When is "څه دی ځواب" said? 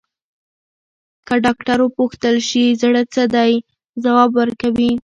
3.13-4.31